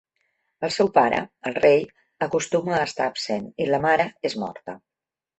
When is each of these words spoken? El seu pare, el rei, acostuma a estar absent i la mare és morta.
El 0.67 0.71
seu 0.75 0.87
pare, 0.93 1.17
el 1.49 1.57
rei, 1.57 1.83
acostuma 2.27 2.73
a 2.77 2.85
estar 2.85 3.07
absent 3.13 3.45
i 3.65 3.69
la 3.73 3.81
mare 3.85 4.07
és 4.31 4.37
morta. 4.45 4.75